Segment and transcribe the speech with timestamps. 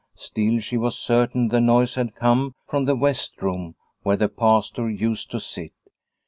[0.15, 4.89] Still she was certain the noise had come from the west room where the Pastor
[4.89, 5.73] used to sit.